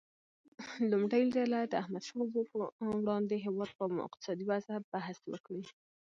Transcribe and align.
لومړۍ 0.91 1.23
ډله 1.35 1.57
دې 1.63 1.69
د 1.71 1.73
احمدشاه 1.81 2.25
بابا 2.33 2.63
وړاندې 2.99 3.35
هیواد 3.45 3.71
په 3.77 3.83
اقتصادي 4.07 4.43
وضعه 4.51 4.77
بحث 4.93 5.17
وکړي. 5.31 5.63